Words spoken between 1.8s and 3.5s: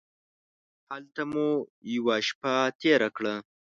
یوه شپه تېره کړه.